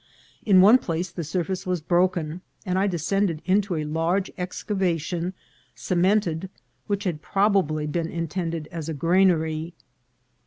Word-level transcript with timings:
In 0.43 0.61
one 0.61 0.79
place 0.79 1.11
the 1.11 1.23
surface 1.23 1.67
was 1.67 1.79
broken, 1.79 2.41
and 2.65 2.79
I 2.79 2.87
descended 2.87 3.43
into 3.45 3.75
a 3.75 3.83
large 3.83 4.31
excavation, 4.35 5.35
cemented, 5.75 6.49
which 6.87 7.03
had 7.03 7.21
probably 7.21 7.85
been 7.85 8.07
intended 8.09 8.67
as 8.71 8.89
a 8.89 8.95
granary. 8.95 9.75